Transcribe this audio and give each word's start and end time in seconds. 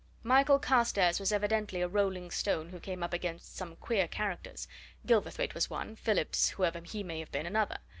Michael 0.23 0.57
Carstairs 0.57 1.19
was 1.19 1.31
evidently 1.31 1.79
a 1.83 1.87
rolling 1.87 2.31
stone 2.31 2.69
who 2.69 2.79
came 2.79 3.03
up 3.03 3.13
against 3.13 3.55
some 3.55 3.75
queer 3.75 4.07
characters 4.07 4.67
Gilverthwaite 5.05 5.53
was 5.53 5.69
one, 5.69 5.95
Phillips 5.95 6.49
whoever 6.49 6.79
he 6.79 7.03
may 7.03 7.19
have 7.19 7.31
been 7.31 7.45
another. 7.45 7.77